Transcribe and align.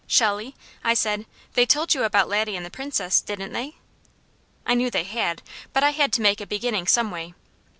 "Shelley," 0.07 0.55
I 0.83 0.95
said, 0.95 1.27
"they 1.53 1.63
told 1.67 1.93
you 1.93 2.01
about 2.03 2.27
Laddie 2.27 2.55
and 2.55 2.65
the 2.65 2.71
Princess, 2.71 3.21
didn't 3.21 3.53
they?" 3.53 3.75
I 4.65 4.73
knew 4.73 4.89
they 4.89 5.03
had, 5.03 5.43
but 5.73 5.83
I 5.83 5.91
had 5.91 6.11
to 6.13 6.21
make 6.23 6.41
a 6.41 6.47
beginning 6.47 6.87
some 6.87 7.11
way. 7.11 7.35